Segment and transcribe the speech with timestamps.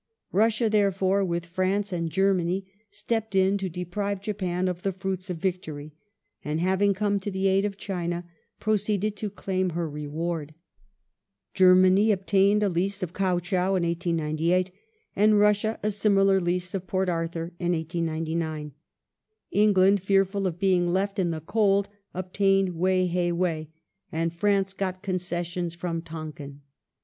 [0.31, 5.37] Russia, therefore, with France and Germany, stepped in to deprive Japan of the fruits of
[5.37, 5.93] victory,
[6.43, 8.25] and, having come to the aid of China,
[8.59, 10.55] proceeded to claim her reward.
[11.53, 14.71] Germany obtained a lease of Kiao Chow in 1898
[15.15, 18.71] and Russia a similar lease of Port Arthur in 1899.
[19.51, 23.69] England, fearful of being left in the cold, ob tained Wei hei Wei,
[24.11, 26.61] and France got concessions near Tonkin.